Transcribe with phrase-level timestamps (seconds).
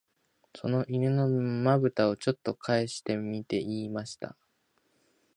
[0.55, 4.35] その犬の眼ぶたを、ちょっとかえしてみて言いました